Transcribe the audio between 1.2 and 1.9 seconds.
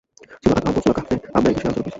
আমরা এ বিষয়ে আলোচনা করেছি।